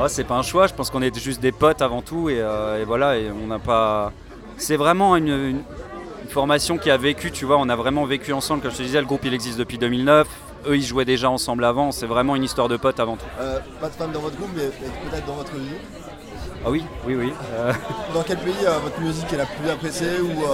Ah, 0.00 0.08
c'est 0.08 0.22
pas 0.24 0.36
un 0.36 0.42
choix, 0.42 0.68
je 0.68 0.74
pense 0.74 0.90
qu'on 0.90 1.02
est 1.02 1.18
juste 1.18 1.40
des 1.40 1.50
potes 1.50 1.82
avant 1.82 2.02
tout 2.02 2.28
et, 2.30 2.40
euh, 2.40 2.80
et 2.80 2.84
voilà, 2.84 3.18
et 3.18 3.30
on 3.32 3.48
n'a 3.48 3.58
pas. 3.58 4.12
C'est 4.56 4.76
vraiment 4.76 5.16
une, 5.16 5.26
une- 5.28 5.62
une 6.24 6.28
formation 6.30 6.78
qui 6.78 6.90
a 6.90 6.96
vécu, 6.96 7.30
tu 7.30 7.44
vois, 7.44 7.56
on 7.58 7.68
a 7.68 7.76
vraiment 7.76 8.04
vécu 8.04 8.32
ensemble. 8.32 8.62
Comme 8.62 8.70
je 8.72 8.76
te 8.78 8.82
disais, 8.82 9.00
le 9.00 9.06
groupe 9.06 9.24
il 9.24 9.34
existe 9.34 9.58
depuis 9.58 9.78
2009, 9.78 10.26
eux 10.68 10.76
ils 10.76 10.82
jouaient 10.84 11.04
déjà 11.04 11.30
ensemble 11.30 11.64
avant, 11.64 11.92
c'est 11.92 12.06
vraiment 12.06 12.36
une 12.36 12.44
histoire 12.44 12.68
de 12.68 12.76
potes 12.76 13.00
avant 13.00 13.16
tout. 13.16 13.24
euh, 13.40 13.58
Pas 13.80 13.88
de 13.88 13.94
fans 13.94 14.08
dans 14.08 14.20
votre 14.20 14.36
groupe, 14.36 14.50
mais, 14.56 14.64
peut-être 15.10 15.26
dans 15.26 15.34
votre 15.34 15.54
vie. 15.54 15.76
Ah 16.66 16.70
oui, 16.70 16.82
oui, 17.06 17.14
oui. 17.14 17.32
euh, 17.54 17.72
Dans 18.14 18.22
quel 18.22 18.38
pays 18.38 18.52
euh, 18.66 18.78
votre 18.82 19.00
musique 19.00 19.32
est 19.32 19.36
la 19.36 19.46
plus 19.46 19.70
appréciée 19.70 20.20
ou 20.20 20.26
vous 20.28 20.44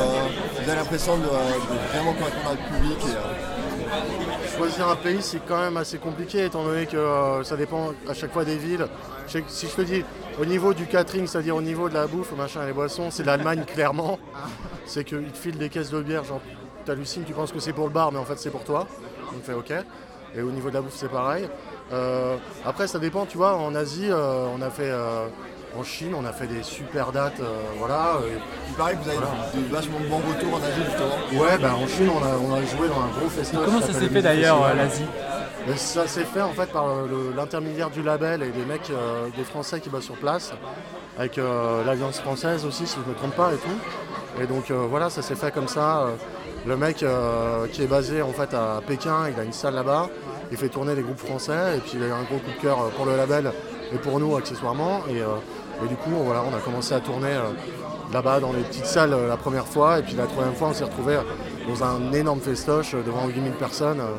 avez 0.71 0.77
l'impression 0.77 1.17
de, 1.17 1.23
de 1.23 1.29
vraiment 1.93 2.13
correspondre 2.13 2.47
à 2.47 2.51
votre 2.51 2.65
public 2.69 2.99
et, 3.09 4.34
Choisir 4.57 4.89
un 4.89 4.97
pays, 4.97 5.21
c'est 5.21 5.41
quand 5.47 5.59
même 5.59 5.77
assez 5.77 5.99
compliqué, 5.99 6.45
étant 6.45 6.63
donné 6.65 6.87
que 6.87 6.97
euh, 6.97 7.43
ça 7.43 7.57
dépend 7.57 7.93
à 8.09 8.15
chaque 8.15 8.33
fois 8.33 8.45
des 8.45 8.57
villes. 8.57 8.87
Si 9.49 9.67
je 9.67 9.75
te 9.75 9.83
dis, 9.83 10.05
au 10.41 10.45
niveau 10.45 10.73
du 10.73 10.87
catering, 10.87 11.27
c'est-à-dire 11.27 11.57
au 11.57 11.63
niveau 11.63 11.89
de 11.89 11.95
la 11.95 12.07
bouffe, 12.07 12.33
machin 12.37 12.65
les 12.65 12.73
boissons, 12.73 13.11
c'est 13.11 13.25
l'Allemagne, 13.25 13.65
clairement. 13.75 14.19
C'est 14.87 15.03
qu'ils 15.03 15.33
te 15.33 15.37
filent 15.37 15.59
des 15.59 15.69
caisses 15.69 15.91
de 15.91 16.01
bière, 16.03 16.23
genre, 16.23 16.41
t'hallucines, 16.85 17.25
tu 17.25 17.33
penses 17.33 17.51
que 17.51 17.59
c'est 17.59 17.73
pour 17.73 17.87
le 17.87 17.93
bar, 17.93 18.13
mais 18.13 18.19
en 18.19 18.25
fait, 18.25 18.39
c'est 18.39 18.51
pour 18.51 18.63
toi. 18.63 18.87
Donc, 19.33 19.43
fait 19.43 19.55
OK. 19.55 19.73
Et 20.37 20.43
au 20.43 20.51
niveau 20.51 20.69
de 20.69 20.75
la 20.75 20.83
bouffe, 20.83 20.95
c'est 20.95 21.11
pareil. 21.11 21.49
Euh, 21.93 22.37
après, 22.65 22.87
ça 22.87 23.01
dépend, 23.01 23.27
tu 23.27 23.37
vois, 23.37 23.57
en 23.57 23.75
Asie, 23.75 24.09
euh, 24.09 24.47
on 24.57 24.63
a 24.63 24.71
fait. 24.71 24.93
Euh, 25.75 25.81
en 25.81 25.85
Chine, 25.85 26.15
on 26.17 26.25
a 26.25 26.33
fait 26.33 26.47
des 26.47 26.63
super 26.63 27.13
dates, 27.13 27.41
euh, 27.41 27.63
voilà. 27.79 28.19
Et 28.27 28.33
Il 28.69 28.75
paraît 28.75 28.95
que 28.95 29.03
vous 29.03 29.09
avez 29.09 29.19
de 29.19 29.73
vachement 29.75 29.99
bons 30.09 30.17
retours 30.29 30.55
en 30.55 30.59
Asie 30.59 30.83
justement. 30.85 31.43
Ouais, 31.45 31.59
bah 31.59 31.75
en 31.75 31.87
Chine, 31.87 32.09
on 32.15 32.23
a, 32.25 32.37
on 32.49 32.55
a 32.55 32.61
joué 32.65 32.89
dans 32.89 33.01
un 33.01 33.09
gros 33.19 33.29
festival. 33.29 33.65
Comment 33.67 33.81
ça 33.81 33.93
s'est 33.93 34.09
fait 34.09 34.23
d'ailleurs, 34.23 34.63
euh, 34.65 34.75
l'Asie 34.75 35.05
Mais 35.67 35.77
Ça 35.77 36.07
s'est 36.07 36.25
fait 36.25 36.43
en 36.43 36.53
fait 36.53 36.71
par 36.73 36.87
euh, 36.89 37.33
l'intermédiaire 37.37 37.91
du 37.91 38.03
label 38.03 38.43
et 38.43 38.51
des 38.51 38.65
mecs, 38.65 38.91
euh, 38.91 39.29
des 39.37 39.45
Français 39.45 39.81
qui 39.81 39.89
bossent 39.91 40.05
sur 40.05 40.17
place, 40.17 40.53
avec 41.19 41.39
euh, 41.39 41.85
l'Alliance 41.85 42.21
française 42.21 42.65
aussi, 42.65 42.87
si 42.87 42.97
je 42.97 43.01
ne 43.09 43.15
me 43.15 43.19
trompe 43.19 43.35
pas 43.35 43.51
et 43.53 43.57
tout. 43.57 44.43
Et 44.43 44.47
donc 44.47 44.71
euh, 44.71 44.87
voilà, 44.89 45.11
ça 45.11 45.23
s'est 45.23 45.37
fait 45.37 45.53
comme 45.53 45.69
ça. 45.69 46.03
Euh, 46.03 46.11
Le 46.67 46.77
mec 46.79 47.03
euh, 47.03 47.67
qui 47.71 47.83
est 47.83 47.87
basé 47.87 48.23
en 48.23 48.33
fait 48.33 48.55
à 48.55 48.81
Pékin, 48.87 49.29
il 49.31 49.39
a 49.39 49.45
une 49.45 49.53
salle 49.53 49.75
là-bas, 49.75 50.09
il 50.51 50.57
fait 50.57 50.71
tourner 50.71 50.95
les 50.95 51.03
groupes 51.03 51.19
français 51.19 51.77
et 51.77 51.81
puis 51.81 51.93
il 51.97 52.03
a 52.03 52.07
eu 52.07 52.13
un 52.13 52.23
gros 52.23 52.39
coup 52.39 52.51
de 52.57 52.61
cœur 52.63 52.79
euh, 52.81 52.89
pour 52.97 53.05
le 53.05 53.17
label 53.19 53.53
et 53.93 53.99
pour 53.99 54.19
nous 54.19 54.35
accessoirement. 54.35 55.03
Et, 55.11 55.21
euh, 55.21 55.27
et 55.85 55.89
du 55.89 55.97
coup, 55.97 56.11
voilà, 56.25 56.43
on 56.51 56.55
a 56.57 56.61
commencé 56.61 56.95
à 56.95 57.01
tourner 57.01 57.29
euh, 57.33 57.51
là-bas 58.13 58.41
dans 58.41 58.53
les 58.53 58.63
petites 58.63 58.87
salles 58.87 59.13
euh, 59.13 59.29
la 59.29 59.37
première 59.37 59.67
fois 59.67 59.99
et 59.99 60.03
puis 60.03 60.15
la 60.15 60.27
troisième 60.27 60.55
fois, 60.55 60.69
on 60.69 60.75
s'est 60.75 60.85
retrouvé 60.85 61.17
dans 61.69 61.85
un 61.85 62.13
énorme 62.13 62.41
festoche 62.41 62.95
euh, 62.95 63.03
devant 63.05 63.27
8000 63.27 63.53
personnes. 63.53 64.01
euh, 64.01 64.17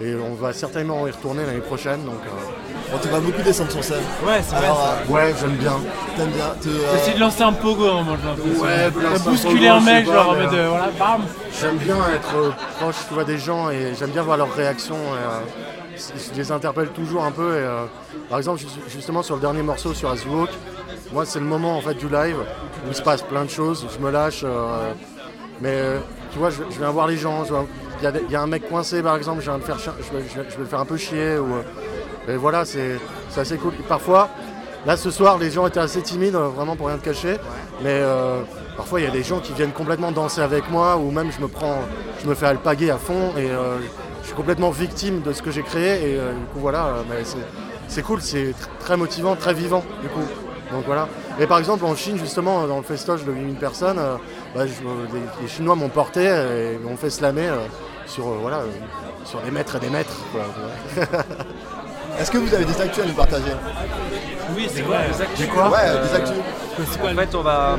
et 0.00 0.14
on 0.16 0.34
va 0.34 0.52
certainement 0.54 1.06
y 1.06 1.10
retourner 1.10 1.44
l'année 1.44 1.60
prochaine. 1.60 2.02
Donc, 2.04 2.14
euh, 2.26 2.94
On 2.94 2.98
te 2.98 3.08
voit 3.08 3.20
beaucoup 3.20 3.42
descendre 3.42 3.70
sur 3.70 3.84
scène. 3.84 3.98
Ouais, 4.26 4.40
c'est 4.42 4.54
vrai. 4.56 4.64
Alors, 4.64 4.78
ça. 4.78 4.96
euh, 5.08 5.12
ouais, 5.14 5.34
j'aime 5.38 5.56
bien. 5.56 5.74
t'aimes 6.16 6.30
bien 6.30 6.46
euh, 6.66 6.96
essayé 6.96 7.14
de 7.14 7.20
lancer 7.20 7.42
un 7.42 7.52
pogo 7.52 7.86
à 7.86 7.90
un 7.90 7.94
moment, 8.02 8.16
j'ai. 8.36 8.60
Ouais, 8.60 8.90
T'as 8.90 9.18
lancer 9.18 9.68
un 9.68 9.80
mec, 9.80 10.06
genre 10.06 10.30
en 10.30 10.34
mode, 10.34 10.54
euh, 10.54 10.56
euh, 10.56 10.68
voilà, 10.70 10.88
bam 10.98 11.20
J'aime 11.60 11.76
bien 11.76 11.96
être 12.14 12.34
euh, 12.36 12.50
proche 12.80 12.96
tu 13.06 13.14
vois, 13.14 13.24
des 13.24 13.38
gens 13.38 13.68
et 13.70 13.92
j'aime 13.96 14.10
bien 14.10 14.22
voir 14.22 14.38
leurs 14.38 14.52
réactions. 14.54 14.96
et, 14.96 15.18
euh, 15.18 15.98
je 16.32 16.36
les 16.38 16.50
interpelle 16.50 16.88
toujours 16.88 17.24
un 17.24 17.30
peu. 17.30 17.52
Et, 17.52 17.58
euh, 17.58 17.84
par 18.30 18.38
exemple, 18.38 18.60
ju- 18.60 18.66
justement 18.88 19.22
sur 19.22 19.34
le 19.36 19.42
dernier 19.42 19.62
morceau 19.62 19.92
sur 19.92 20.10
As 20.10 20.24
You 20.24 20.34
Walk, 20.40 20.50
moi 21.12 21.24
c'est 21.26 21.38
le 21.38 21.44
moment 21.44 21.76
en 21.76 21.80
fait 21.80 21.94
du 21.94 22.08
live 22.08 22.36
où 22.84 22.88
il 22.88 22.94
se 22.94 23.02
passe 23.02 23.22
plein 23.22 23.44
de 23.44 23.50
choses, 23.50 23.86
je 23.92 24.04
me 24.04 24.10
lâche. 24.10 24.42
euh, 24.44 24.92
mais 25.60 25.70
euh, 25.70 25.98
tu 26.32 26.38
vois, 26.38 26.50
je, 26.50 26.62
viens 26.78 26.90
voir 26.90 27.06
les 27.06 27.16
gens. 27.16 27.44
Il 28.02 28.32
y, 28.32 28.34
a 28.34 28.42
un 28.42 28.46
mec 28.48 28.68
coincé 28.68 29.02
par 29.02 29.16
exemple, 29.16 29.42
je 29.42 29.50
viens 29.50 29.60
faire, 29.60 29.78
je 29.78 30.16
vais, 30.16 30.44
le 30.58 30.64
faire 30.64 30.80
un 30.80 30.84
peu 30.84 30.96
chier. 30.96 31.36
Euh, 31.36 31.42
et 32.28 32.36
voilà, 32.36 32.64
c'est 32.64 32.98
assez 33.36 33.56
cool. 33.58 33.72
Parfois, 33.88 34.28
là 34.86 34.96
ce 34.96 35.10
soir, 35.10 35.38
les 35.38 35.50
gens 35.50 35.66
étaient 35.66 35.78
assez 35.80 36.02
timides, 36.02 36.34
vraiment 36.34 36.74
pour 36.74 36.88
rien 36.88 36.98
te 36.98 37.04
cacher. 37.04 37.36
Mais 37.84 38.00
parfois, 38.76 39.00
il 39.00 39.04
y 39.04 39.06
a 39.06 39.10
des 39.10 39.22
gens 39.22 39.38
qui 39.40 39.52
viennent 39.52 39.72
complètement 39.72 40.10
danser 40.10 40.40
avec 40.40 40.68
moi, 40.70 40.96
ou 40.96 41.10
même 41.10 41.30
je 41.30 41.40
me 41.40 41.48
prends, 41.48 41.78
je 42.22 42.28
me 42.28 42.34
fais 42.34 42.46
alpaguer 42.46 42.90
à 42.90 42.98
fond 42.98 43.32
et 43.36 43.48
je 44.22 44.26
suis 44.26 44.34
complètement 44.34 44.70
victime 44.70 45.20
de 45.22 45.32
ce 45.32 45.42
que 45.42 45.50
j'ai 45.50 45.62
créé. 45.62 46.12
Et 46.12 46.14
du 46.14 46.46
coup, 46.52 46.60
voilà, 46.60 46.94
c'est- 47.88 48.02
cool, 48.02 48.20
c'est 48.20 48.50
tr- 48.50 48.54
très 48.80 48.96
motivant, 48.96 49.36
très 49.36 49.54
vivant, 49.54 49.84
du 50.00 50.08
coup. 50.08 50.26
Donc 50.72 50.84
voilà. 50.86 51.08
Et 51.38 51.46
par 51.46 51.58
exemple, 51.58 51.84
en 51.84 51.94
Chine, 51.94 52.16
justement, 52.18 52.66
dans 52.66 52.78
le 52.78 52.82
festoche 52.82 53.24
de 53.24 53.32
8000 53.32 53.54
personnes, 53.56 53.98
euh, 53.98 54.16
bah, 54.54 54.66
je- 54.66 54.72
les, 55.14 55.20
les 55.42 55.48
Chinois 55.48 55.74
m'ont 55.74 55.88
porté 55.88 56.24
et 56.24 56.78
m'ont 56.82 56.96
fait 56.96 57.10
slammer 57.10 57.48
euh, 57.48 57.56
sur, 58.06 58.26
euh, 58.26 58.38
voilà, 58.40 58.58
euh, 58.58 58.66
sur 59.24 59.40
des 59.40 59.50
mètres 59.50 59.76
et 59.76 59.80
des 59.80 59.90
mètres. 59.90 60.16
quoi. 60.32 60.42
Est-ce 62.18 62.30
que 62.30 62.38
vous 62.38 62.54
avez 62.54 62.64
des 62.64 62.80
actus 62.80 63.02
à 63.04 63.06
nous 63.06 63.14
partager? 63.14 63.52
Oui, 64.56 64.68
c'est 64.72 64.82
vrai. 64.82 65.06
J'ai 65.38 65.46
quoi? 65.46 65.68
Ouais, 65.70 65.78
Euh, 65.82 66.06
des 66.08 66.14
actus. 66.14 66.36
En 67.02 67.14
fait, 67.16 67.34
on 67.34 67.42
va. 67.42 67.76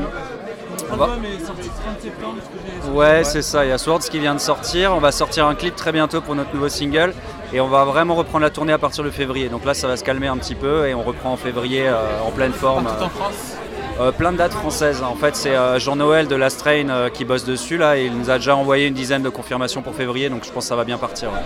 on 0.92 0.96
va- 0.96 1.06
Ouais, 1.08 1.12
mais 1.22 1.46
sorti 1.46 1.70
30 1.70 2.02
septembre, 2.02 2.36
ce 2.44 2.48
que 2.50 2.86
j'ai- 2.86 2.92
Ouais, 2.92 3.24
c'est 3.24 3.42
ça. 3.44 3.64
Il 3.66 3.70
y 3.70 3.72
a 3.72 3.78
Swords 3.78 4.00
qui 4.00 4.20
vient 4.20 4.34
de 4.34 4.40
sortir. 4.40 4.94
On 4.96 5.00
va 5.00 5.12
sortir 5.12 5.46
un 5.48 5.56
clip 5.56 5.76
très 5.76 5.92
bientôt 5.92 6.22
pour 6.22 6.36
notre 6.36 6.54
nouveau 6.54 6.70
single. 6.70 7.14
Et 7.54 7.62
on 7.62 7.68
va 7.68 7.86
vraiment 7.86 8.16
reprendre 8.16 8.44
la 8.44 8.50
tournée 8.50 8.74
à 8.74 8.80
partir 8.80 9.04
de 9.04 9.12
février. 9.12 9.48
Donc 9.48 9.64
là, 9.64 9.74
ça 9.74 9.88
va 9.88 9.96
se 9.96 10.04
calmer 10.04 10.28
un 10.28 10.38
petit 10.38 10.56
peu 10.56 10.88
et 10.88 10.94
on 10.96 11.04
reprend 11.04 11.34
en 11.34 11.38
février 11.38 11.88
euh, 11.88 12.20
en 12.26 12.32
pleine 12.32 12.54
forme. 12.54 12.88
En 12.88 13.10
France. 13.10 13.58
Euh, 14.00 14.12
plein 14.12 14.32
de 14.32 14.38
dates 14.38 14.54
françaises. 14.54 15.04
En 15.04 15.14
fait, 15.16 15.36
c'est 15.36 15.56
euh, 15.56 15.78
Jean-Noël 15.78 16.28
de 16.28 16.36
Last 16.36 16.60
Train 16.60 16.90
euh, 16.90 17.10
qui 17.10 17.26
bosse 17.26 17.46
dessus 17.46 17.78
là. 17.78 17.98
Et 17.98 18.06
il 18.06 18.18
nous 18.18 18.32
a 18.32 18.38
déjà 18.38 18.56
envoyé 18.56 18.88
une 18.88 18.96
dizaine 18.96 19.22
de 19.22 19.30
confirmations 19.30 19.84
pour 19.84 19.94
février. 19.94 20.30
Donc 20.30 20.46
je 20.46 20.52
pense 20.52 20.64
que 20.64 20.70
ça 20.70 20.76
va 20.76 20.84
bien 20.84 20.98
partir. 20.98 21.32
ouais. 21.32 21.40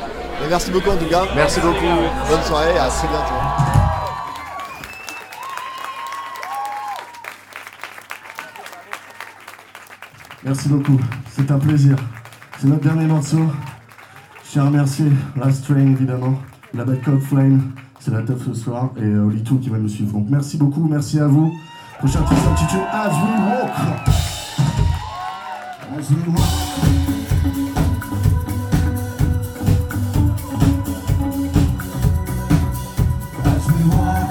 Merci 0.49 0.71
beaucoup 0.71 0.91
en 0.91 0.97
tout 0.97 1.05
cas. 1.05 1.25
Merci 1.35 1.59
beaucoup. 1.59 1.85
Bonne 2.29 2.43
soirée 2.43 2.73
et 2.73 2.79
à 2.79 2.87
très 2.87 3.07
bientôt. 3.07 3.33
Merci 10.43 10.69
beaucoup, 10.69 10.97
c'est 11.29 11.51
un 11.51 11.59
plaisir. 11.59 11.97
C'est 12.57 12.67
notre 12.67 12.83
dernier 12.83 13.05
morceau. 13.05 13.39
Je 14.47 14.53
tiens 14.53 14.63
à 14.63 14.67
remercier 14.67 15.07
Last 15.35 15.65
Train 15.65 15.91
évidemment, 15.91 16.39
la 16.73 16.85
Bad 16.85 17.01
Flame, 17.19 17.73
c'est 17.99 18.11
la 18.11 18.21
teuf 18.21 18.45
ce 18.45 18.53
soir, 18.53 18.91
et 18.95 19.03
euh, 19.03 19.25
Olitou 19.25 19.57
qui 19.59 19.67
va 19.67 19.77
nous 19.77 19.89
suivre. 19.89 20.13
Donc 20.13 20.27
merci 20.29 20.55
beaucoup, 20.55 20.87
merci 20.87 21.19
à 21.19 21.27
vous. 21.27 21.53
Prochain 21.99 22.21
titre 22.21 22.41
s'intitule 22.41 22.79
As 22.89 23.09
We 23.09 23.29
Walk. 23.43 23.71
As 25.99 26.11
We 26.11 26.19
Walk. 26.29 26.43
As 33.43 33.67
we 33.67 33.83
walk. 33.91 34.26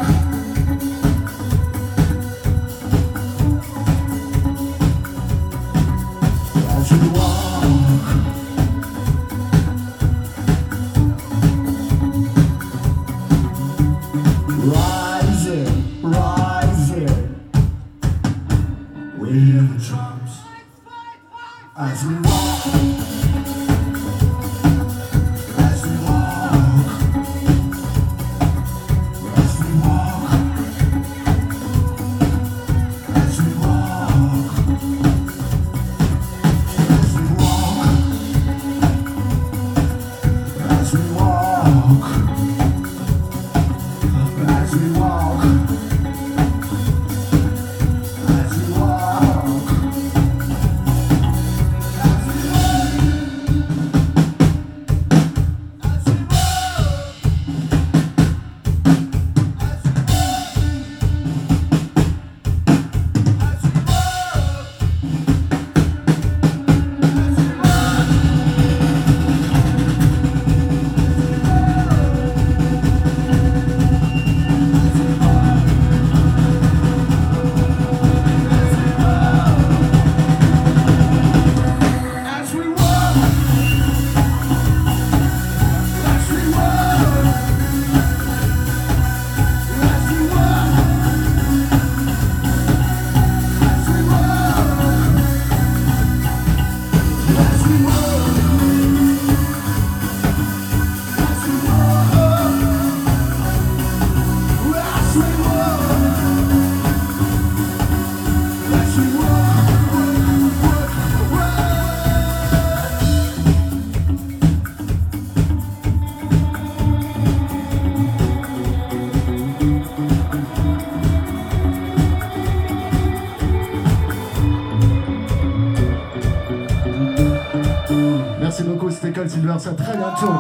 Cole 129.16 129.30
Silvers. 129.30 129.66
À 129.66 129.72
très 129.72 129.96
bientôt. 129.96 130.32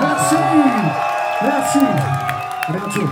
Merci. 0.00 0.36
Merci. 1.42 1.78
À 2.68 2.72
bientôt. 2.72 3.08